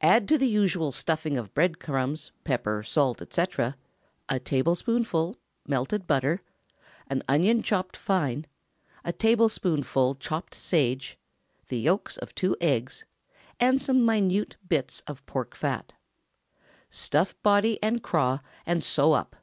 Add 0.00 0.28
to 0.28 0.38
the 0.38 0.46
usual 0.46 0.92
stuffing 0.92 1.36
of 1.36 1.52
bread 1.52 1.80
crumbs, 1.80 2.30
pepper, 2.44 2.84
salt, 2.84 3.20
etc., 3.20 3.76
a 4.28 4.38
tablespoonful 4.38 5.36
melted 5.66 6.06
butter, 6.06 6.42
an 7.08 7.24
onion 7.28 7.64
chopped 7.64 7.96
fine, 7.96 8.46
a 9.04 9.12
tablespoonful 9.12 10.14
chopped 10.20 10.54
sage, 10.54 11.18
the 11.66 11.80
yolks 11.80 12.16
of 12.18 12.36
two 12.36 12.56
eggs, 12.60 13.04
and 13.58 13.82
some 13.82 14.04
minute 14.06 14.54
bits 14.68 15.00
of 15.08 15.18
fat 15.18 15.26
pork. 15.26 15.92
Stuff 16.88 17.34
body 17.42 17.82
and 17.82 18.00
craw, 18.00 18.38
and 18.64 18.84
sew 18.84 19.10
up. 19.10 19.34